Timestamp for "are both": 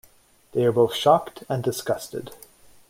0.65-0.95